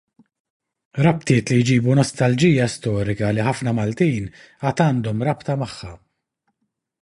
Rabtiet 0.99 1.51
li 1.53 1.59
jġibu 1.67 1.97
nostalġija 1.99 2.67
storika 2.77 3.29
li 3.35 3.45
ħafna 3.49 3.75
Maltin 3.81 4.27
għad 4.33 4.83
għandhon 4.87 5.23
rabta 5.29 5.59
magħha. 5.65 5.93